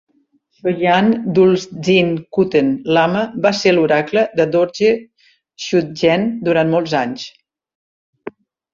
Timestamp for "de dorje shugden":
4.41-6.29